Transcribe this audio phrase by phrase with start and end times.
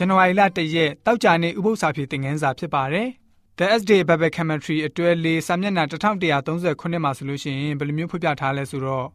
[0.00, 3.08] ဇန်နဝါရီလ1ရက်တောက်ကြနေ့ဥပုသ္စာဖြေသင်ခန်းစာဖြစ်ပါတယ်။
[3.58, 5.84] The S-Day Bible Commentary အတွဲလေးစာမျက်နှာ
[6.48, 9.06] 1139မှာဆိုလို့ရှိရင်ဘယ်လိုမျိုးဖော်ပြထားလဲဆိုတော့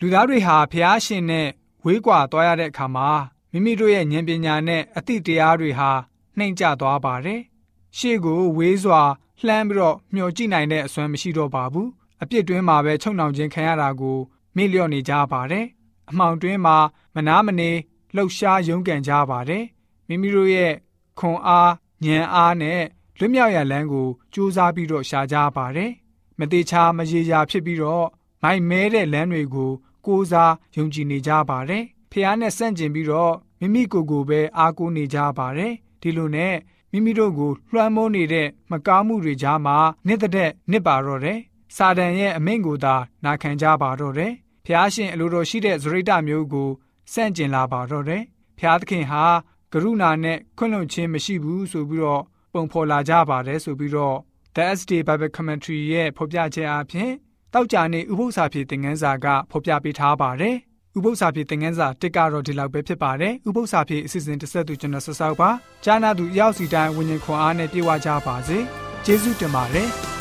[0.00, 1.48] လူသားတွေဟာဖျားရှင်နဲ့
[1.84, 3.08] ဝေးကွာသွားရတဲ့အခါမှာ
[3.52, 5.90] မိမိတို့ရဲ့ဉာဏ်ပညာနဲ့အသိတရားတွေဟာ
[6.38, 7.40] နှိမ့်ကျသွားပါတယ်။
[7.98, 9.02] ရှေ့ကိုဝေးစွာ
[9.46, 11.88] လှမ်းပြီးတော့မျှော်ကြည့်နိုင်တဲ့အစွမ်းမရှိတော့ပါဘူး။
[12.22, 14.18] အပြစ်တွင်းမှာပဲချုံနှောင်ခြင်းခံရတာကို
[14.56, 15.66] မေ့လျော့နေကြပါတယ်။
[16.10, 16.76] အမှောင်တွင်းမှာ
[17.14, 17.70] မနာမနေ
[18.14, 19.64] လှုပ်ရှားရုန်းကန်ကြပါတယ်။
[20.12, 20.72] မိမိတို့ရဲ့
[21.18, 21.72] ခွန်အား
[22.04, 22.80] ဉာဏ်အားနဲ့
[23.18, 25.90] လွတ်မြောက်ရလန်းကိုစူးစမ်းပြီးတော့ရှာကြပါတယ်။
[26.38, 28.06] မသေးချာမရေရာဖြစ်ပြီးတော့
[28.42, 29.72] မိုက်မဲတဲ့လမ်းတွေကို
[30.06, 35.72] ကိုးစားယုံကြည်နေကြပါတယ်။ဖះနဲ့ဆန့်ကျင်ပြီးတော့မိမိကိုယ်ကိုပဲအားကိုးနေကြပါတယ်။
[36.02, 36.54] ဒီလိုနဲ့
[36.92, 41.38] မိမိတို့ကိုလွှမ်းမိုးနေတဲ့မကောင်းမှုတွေကြားမှာနှစ်သက်နှစ်ပါတော့တယ်။
[41.76, 42.94] စာတန်ရဲ့အမိန့်ကိုသာ
[43.24, 44.32] နာခံကြပါတော့တယ်။
[44.64, 46.70] ဖះရှင်အလိုတော်ရှိတဲ့ဇရိတမျိုးကို
[47.12, 48.22] စန့်ကျင်လာပါတော့တယ်။
[48.58, 49.24] ဖះသခင်ဟာ
[49.72, 54.16] ကရုဏာနဲ့ခွင့်လွှတ်ခြင်းမရှိဘူးဆိုပြီးတော့ပုံဖော်လာကြပါတယ်ဆိုပြီးတော့
[54.54, 57.10] The SD Bible Commentary ရဲ့ဖော်ပြချက်အပြင်
[57.54, 60.56] တောက်ကြနေဥပု္ပ္ပစာဖြေသင်ခန်းစာကဖော်ပြပေးထားပါတယ်။
[60.96, 65.50] ဥပု္ပ္ပစာပြေသင်ခန်းစာတစ်ကတော့ဒီလောက်ပဲဖြစ်ပါတယ်ဥပု္ပ္ပစာပြေအစီအစဉ်တစ်ဆက်သူကျွန်တော်ဆက်ဆောက်ပါ
[65.84, 68.58] ဂျာနာသူရောက်စီတိုင်းဝิญဉ်ခွန်အားနဲ့ပြေဝကြပါစေ
[69.04, 70.11] ကျေးဇူးတင်ပါတယ်